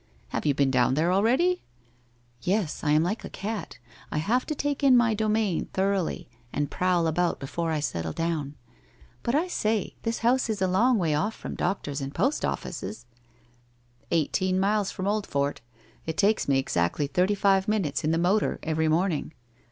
[0.29, 1.61] 1 Have you been down there already?'
[2.09, 3.77] * Yes, I am like a cat.
[4.11, 8.55] I have to take in my domain thoroughly and prowl about before I settle down.
[9.21, 13.05] But, [say, this house is a long way oil from doctors and post offices!'
[14.09, 15.61] 'Eighteen miles from Old fort.
[16.07, 19.33] It takes mc exactly thirty five minutes in the motor every morning.